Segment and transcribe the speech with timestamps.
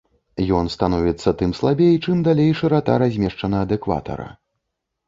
[0.59, 4.29] Ён становіцца тым слабей, чым далей шырата размешчана ад экватара.